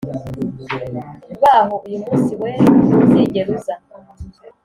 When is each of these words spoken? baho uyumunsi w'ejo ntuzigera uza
baho 1.41 1.75
uyumunsi 1.85 2.31
w'ejo 2.41 2.71
ntuzigera 2.85 3.49
uza 3.55 3.75